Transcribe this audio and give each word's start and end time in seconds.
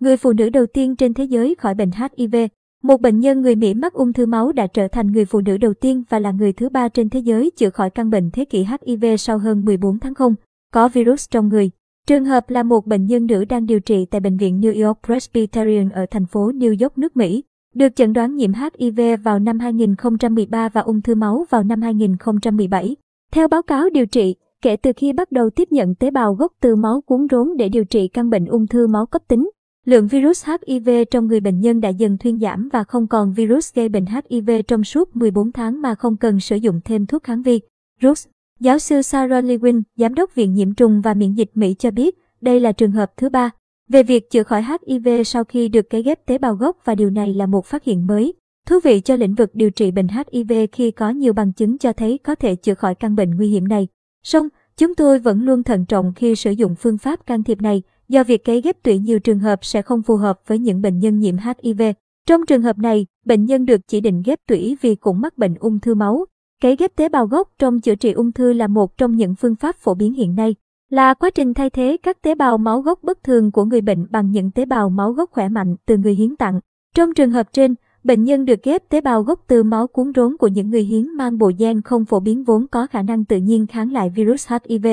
người 0.00 0.16
phụ 0.16 0.32
nữ 0.32 0.50
đầu 0.50 0.66
tiên 0.66 0.96
trên 0.96 1.14
thế 1.14 1.24
giới 1.24 1.54
khỏi 1.54 1.74
bệnh 1.74 1.90
HIV. 1.90 2.36
Một 2.82 3.00
bệnh 3.00 3.20
nhân 3.20 3.40
người 3.40 3.56
Mỹ 3.56 3.74
mắc 3.74 3.92
ung 3.92 4.12
thư 4.12 4.26
máu 4.26 4.52
đã 4.52 4.66
trở 4.66 4.88
thành 4.88 5.12
người 5.12 5.24
phụ 5.24 5.40
nữ 5.40 5.56
đầu 5.56 5.74
tiên 5.74 6.02
và 6.08 6.18
là 6.18 6.30
người 6.30 6.52
thứ 6.52 6.68
ba 6.68 6.88
trên 6.88 7.08
thế 7.08 7.20
giới 7.20 7.50
chữa 7.56 7.70
khỏi 7.70 7.90
căn 7.90 8.10
bệnh 8.10 8.30
thế 8.30 8.44
kỷ 8.44 8.64
HIV 8.64 9.04
sau 9.18 9.38
hơn 9.38 9.64
14 9.64 9.98
tháng 9.98 10.14
không 10.14 10.34
có 10.72 10.88
virus 10.88 11.30
trong 11.30 11.48
người. 11.48 11.70
Trường 12.06 12.24
hợp 12.24 12.50
là 12.50 12.62
một 12.62 12.86
bệnh 12.86 13.06
nhân 13.06 13.26
nữ 13.26 13.44
đang 13.44 13.66
điều 13.66 13.80
trị 13.80 14.06
tại 14.10 14.20
Bệnh 14.20 14.36
viện 14.36 14.60
New 14.60 14.86
York 14.86 14.98
Presbyterian 15.06 15.88
ở 15.90 16.06
thành 16.10 16.26
phố 16.26 16.50
New 16.50 16.76
York, 16.80 16.98
nước 16.98 17.16
Mỹ. 17.16 17.44
Được 17.74 17.96
chẩn 17.96 18.12
đoán 18.12 18.36
nhiễm 18.36 18.52
HIV 18.52 19.00
vào 19.24 19.38
năm 19.38 19.58
2013 19.58 20.68
và 20.68 20.80
ung 20.80 21.02
thư 21.02 21.14
máu 21.14 21.46
vào 21.50 21.62
năm 21.62 21.82
2017. 21.82 22.96
Theo 23.32 23.48
báo 23.48 23.62
cáo 23.62 23.90
điều 23.90 24.06
trị, 24.06 24.36
kể 24.62 24.76
từ 24.76 24.92
khi 24.96 25.12
bắt 25.12 25.32
đầu 25.32 25.50
tiếp 25.50 25.72
nhận 25.72 25.94
tế 25.94 26.10
bào 26.10 26.34
gốc 26.34 26.52
từ 26.60 26.76
máu 26.76 27.00
cuốn 27.00 27.26
rốn 27.30 27.56
để 27.56 27.68
điều 27.68 27.84
trị 27.84 28.08
căn 28.08 28.30
bệnh 28.30 28.46
ung 28.46 28.66
thư 28.66 28.86
máu 28.86 29.06
cấp 29.06 29.22
tính, 29.28 29.50
lượng 29.90 30.06
virus 30.06 30.46
HIV 30.46 30.90
trong 31.10 31.26
người 31.26 31.40
bệnh 31.40 31.60
nhân 31.60 31.80
đã 31.80 31.88
dần 31.88 32.18
thuyên 32.18 32.38
giảm 32.38 32.68
và 32.72 32.84
không 32.84 33.06
còn 33.06 33.32
virus 33.32 33.74
gây 33.74 33.88
bệnh 33.88 34.04
HIV 34.06 34.50
trong 34.68 34.84
suốt 34.84 35.16
14 35.16 35.52
tháng 35.52 35.82
mà 35.82 35.94
không 35.94 36.16
cần 36.16 36.40
sử 36.40 36.56
dụng 36.56 36.80
thêm 36.84 37.06
thuốc 37.06 37.22
kháng 37.22 37.42
vi. 37.42 37.60
Rus, 38.02 38.26
giáo 38.60 38.78
sư 38.78 39.02
Sarah 39.02 39.44
Lewin, 39.44 39.82
giám 39.96 40.14
đốc 40.14 40.34
Viện 40.34 40.54
Nhiễm 40.54 40.74
trùng 40.74 41.00
và 41.00 41.14
Miễn 41.14 41.34
dịch 41.34 41.50
Mỹ 41.54 41.74
cho 41.78 41.90
biết, 41.90 42.18
đây 42.40 42.60
là 42.60 42.72
trường 42.72 42.92
hợp 42.92 43.12
thứ 43.16 43.28
ba 43.28 43.50
về 43.88 44.02
việc 44.02 44.30
chữa 44.30 44.42
khỏi 44.42 44.62
HIV 44.62 45.08
sau 45.24 45.44
khi 45.44 45.68
được 45.68 45.90
cấy 45.90 46.02
ghép 46.02 46.26
tế 46.26 46.38
bào 46.38 46.54
gốc 46.54 46.76
và 46.84 46.94
điều 46.94 47.10
này 47.10 47.34
là 47.34 47.46
một 47.46 47.66
phát 47.66 47.84
hiện 47.84 48.06
mới. 48.06 48.32
Thú 48.66 48.76
vị 48.84 49.00
cho 49.00 49.16
lĩnh 49.16 49.34
vực 49.34 49.50
điều 49.54 49.70
trị 49.70 49.90
bệnh 49.90 50.08
HIV 50.08 50.52
khi 50.72 50.90
có 50.90 51.10
nhiều 51.10 51.32
bằng 51.32 51.52
chứng 51.52 51.78
cho 51.78 51.92
thấy 51.92 52.18
có 52.18 52.34
thể 52.34 52.54
chữa 52.54 52.74
khỏi 52.74 52.94
căn 52.94 53.16
bệnh 53.16 53.36
nguy 53.36 53.48
hiểm 53.48 53.68
này. 53.68 53.88
Song, 54.24 54.48
chúng 54.76 54.94
tôi 54.94 55.18
vẫn 55.18 55.42
luôn 55.42 55.62
thận 55.62 55.84
trọng 55.84 56.12
khi 56.16 56.34
sử 56.34 56.50
dụng 56.50 56.74
phương 56.74 56.98
pháp 56.98 57.26
can 57.26 57.42
thiệp 57.42 57.62
này 57.62 57.82
do 58.10 58.24
việc 58.24 58.44
cấy 58.44 58.60
ghép 58.60 58.82
tủy 58.82 58.98
nhiều 58.98 59.20
trường 59.20 59.38
hợp 59.38 59.64
sẽ 59.64 59.82
không 59.82 60.02
phù 60.02 60.16
hợp 60.16 60.40
với 60.46 60.58
những 60.58 60.82
bệnh 60.82 60.98
nhân 60.98 61.18
nhiễm 61.18 61.36
HIV. 61.36 61.82
Trong 62.26 62.46
trường 62.46 62.62
hợp 62.62 62.78
này, 62.78 63.06
bệnh 63.26 63.44
nhân 63.44 63.66
được 63.66 63.80
chỉ 63.88 64.00
định 64.00 64.22
ghép 64.24 64.38
tủy 64.48 64.76
vì 64.80 64.94
cũng 64.94 65.20
mắc 65.20 65.38
bệnh 65.38 65.54
ung 65.54 65.80
thư 65.80 65.94
máu. 65.94 66.24
Cấy 66.62 66.76
ghép 66.76 66.96
tế 66.96 67.08
bào 67.08 67.26
gốc 67.26 67.48
trong 67.58 67.80
chữa 67.80 67.94
trị 67.94 68.12
ung 68.12 68.32
thư 68.32 68.52
là 68.52 68.66
một 68.66 68.96
trong 68.96 69.16
những 69.16 69.34
phương 69.34 69.56
pháp 69.56 69.76
phổ 69.76 69.94
biến 69.94 70.12
hiện 70.12 70.34
nay 70.34 70.54
là 70.90 71.14
quá 71.14 71.30
trình 71.30 71.54
thay 71.54 71.70
thế 71.70 71.96
các 72.02 72.22
tế 72.22 72.34
bào 72.34 72.58
máu 72.58 72.80
gốc 72.80 72.98
bất 73.02 73.24
thường 73.24 73.52
của 73.52 73.64
người 73.64 73.80
bệnh 73.80 74.06
bằng 74.10 74.30
những 74.30 74.50
tế 74.50 74.64
bào 74.64 74.90
máu 74.90 75.12
gốc 75.12 75.30
khỏe 75.32 75.48
mạnh 75.48 75.76
từ 75.86 75.96
người 75.96 76.14
hiến 76.14 76.36
tặng. 76.36 76.60
Trong 76.94 77.14
trường 77.14 77.30
hợp 77.30 77.52
trên, 77.52 77.74
bệnh 78.04 78.24
nhân 78.24 78.44
được 78.44 78.62
ghép 78.62 78.88
tế 78.88 79.00
bào 79.00 79.22
gốc 79.22 79.44
từ 79.46 79.62
máu 79.62 79.86
cuốn 79.86 80.12
rốn 80.16 80.36
của 80.36 80.48
những 80.48 80.70
người 80.70 80.82
hiến 80.82 81.08
mang 81.08 81.38
bộ 81.38 81.50
gen 81.58 81.82
không 81.82 82.04
phổ 82.04 82.20
biến 82.20 82.44
vốn 82.44 82.66
có 82.66 82.86
khả 82.86 83.02
năng 83.02 83.24
tự 83.24 83.36
nhiên 83.36 83.66
kháng 83.66 83.92
lại 83.92 84.10
virus 84.10 84.48
HIV, 84.68 84.86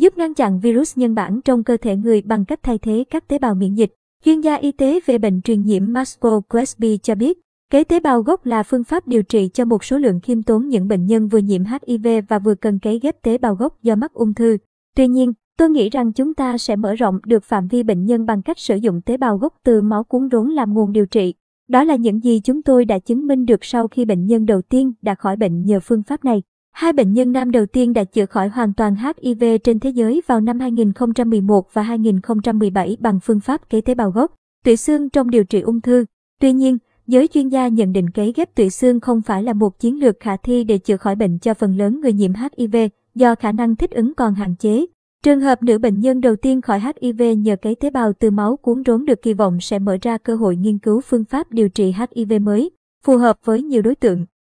giúp 0.00 0.18
ngăn 0.18 0.34
chặn 0.34 0.60
virus 0.60 0.98
nhân 0.98 1.14
bản 1.14 1.40
trong 1.44 1.64
cơ 1.64 1.76
thể 1.76 1.96
người 1.96 2.22
bằng 2.22 2.44
cách 2.44 2.62
thay 2.62 2.78
thế 2.78 3.04
các 3.10 3.28
tế 3.28 3.38
bào 3.38 3.54
miễn 3.54 3.74
dịch. 3.74 3.94
Chuyên 4.24 4.40
gia 4.40 4.54
y 4.54 4.72
tế 4.72 5.00
về 5.06 5.18
bệnh 5.18 5.42
truyền 5.42 5.62
nhiễm 5.62 5.82
Masco 5.88 6.40
Crespi 6.50 6.98
cho 7.02 7.14
biết, 7.14 7.38
cấy 7.70 7.84
tế 7.84 8.00
bào 8.00 8.22
gốc 8.22 8.46
là 8.46 8.62
phương 8.62 8.84
pháp 8.84 9.08
điều 9.08 9.22
trị 9.22 9.50
cho 9.54 9.64
một 9.64 9.84
số 9.84 9.98
lượng 9.98 10.20
khiêm 10.20 10.42
tốn 10.42 10.68
những 10.68 10.88
bệnh 10.88 11.06
nhân 11.06 11.28
vừa 11.28 11.38
nhiễm 11.38 11.62
HIV 11.64 12.06
và 12.28 12.38
vừa 12.38 12.54
cần 12.54 12.78
cấy 12.78 12.98
ghép 13.02 13.22
tế 13.22 13.38
bào 13.38 13.54
gốc 13.54 13.82
do 13.82 13.94
mắc 13.94 14.12
ung 14.12 14.34
thư. 14.34 14.56
Tuy 14.96 15.08
nhiên, 15.08 15.32
tôi 15.58 15.70
nghĩ 15.70 15.90
rằng 15.90 16.12
chúng 16.12 16.34
ta 16.34 16.58
sẽ 16.58 16.76
mở 16.76 16.94
rộng 16.94 17.18
được 17.26 17.44
phạm 17.44 17.68
vi 17.68 17.82
bệnh 17.82 18.04
nhân 18.04 18.26
bằng 18.26 18.42
cách 18.42 18.58
sử 18.58 18.76
dụng 18.76 19.00
tế 19.02 19.16
bào 19.16 19.38
gốc 19.38 19.54
từ 19.64 19.82
máu 19.82 20.04
cuốn 20.04 20.28
rốn 20.32 20.50
làm 20.50 20.74
nguồn 20.74 20.92
điều 20.92 21.06
trị. 21.06 21.34
Đó 21.68 21.84
là 21.84 21.96
những 21.96 22.24
gì 22.24 22.40
chúng 22.44 22.62
tôi 22.62 22.84
đã 22.84 22.98
chứng 22.98 23.26
minh 23.26 23.46
được 23.46 23.64
sau 23.64 23.88
khi 23.88 24.04
bệnh 24.04 24.26
nhân 24.26 24.46
đầu 24.46 24.62
tiên 24.62 24.92
đã 25.02 25.14
khỏi 25.14 25.36
bệnh 25.36 25.64
nhờ 25.64 25.80
phương 25.80 26.02
pháp 26.02 26.24
này. 26.24 26.42
Hai 26.72 26.92
bệnh 26.92 27.12
nhân 27.12 27.32
nam 27.32 27.50
đầu 27.50 27.66
tiên 27.66 27.92
đã 27.92 28.04
chữa 28.04 28.26
khỏi 28.26 28.48
hoàn 28.48 28.74
toàn 28.74 28.96
HIV 28.96 29.44
trên 29.64 29.80
thế 29.80 29.90
giới 29.90 30.22
vào 30.26 30.40
năm 30.40 30.60
2011 30.60 31.74
và 31.74 31.82
2017 31.82 32.96
bằng 33.00 33.20
phương 33.20 33.40
pháp 33.40 33.70
cấy 33.70 33.82
tế 33.82 33.94
bào 33.94 34.10
gốc, 34.10 34.34
tủy 34.64 34.76
xương 34.76 35.10
trong 35.10 35.30
điều 35.30 35.44
trị 35.44 35.60
ung 35.60 35.80
thư. 35.80 36.04
Tuy 36.40 36.52
nhiên, 36.52 36.78
giới 37.06 37.28
chuyên 37.28 37.48
gia 37.48 37.68
nhận 37.68 37.92
định 37.92 38.10
cấy 38.10 38.32
ghép 38.36 38.54
tủy 38.54 38.70
xương 38.70 39.00
không 39.00 39.22
phải 39.22 39.42
là 39.42 39.52
một 39.52 39.78
chiến 39.78 40.00
lược 40.00 40.20
khả 40.20 40.36
thi 40.36 40.64
để 40.64 40.78
chữa 40.78 40.96
khỏi 40.96 41.16
bệnh 41.16 41.38
cho 41.38 41.54
phần 41.54 41.76
lớn 41.76 42.00
người 42.00 42.12
nhiễm 42.12 42.32
HIV 42.34 42.76
do 43.14 43.34
khả 43.34 43.52
năng 43.52 43.76
thích 43.76 43.90
ứng 43.90 44.14
còn 44.14 44.34
hạn 44.34 44.54
chế. 44.58 44.86
Trường 45.24 45.40
hợp 45.40 45.62
nữ 45.62 45.78
bệnh 45.78 46.00
nhân 46.00 46.20
đầu 46.20 46.36
tiên 46.36 46.60
khỏi 46.60 46.80
HIV 46.80 47.22
nhờ 47.38 47.56
cấy 47.56 47.74
tế 47.74 47.90
bào 47.90 48.12
từ 48.12 48.30
máu 48.30 48.56
cuốn 48.56 48.82
rốn 48.86 49.04
được 49.04 49.22
kỳ 49.22 49.32
vọng 49.32 49.60
sẽ 49.60 49.78
mở 49.78 49.96
ra 50.02 50.18
cơ 50.18 50.34
hội 50.34 50.56
nghiên 50.56 50.78
cứu 50.78 51.00
phương 51.00 51.24
pháp 51.24 51.52
điều 51.52 51.68
trị 51.68 51.94
HIV 51.98 52.32
mới, 52.42 52.70
phù 53.04 53.16
hợp 53.16 53.38
với 53.44 53.62
nhiều 53.62 53.82
đối 53.82 53.94
tượng. 53.94 54.26